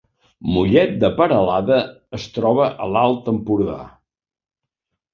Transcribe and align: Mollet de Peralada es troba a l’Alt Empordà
Mollet 0.53 0.95
de 1.03 1.11
Peralada 1.19 1.77
es 2.21 2.27
troba 2.39 2.73
a 2.73 2.91
l’Alt 2.97 3.33
Empordà 3.37 3.81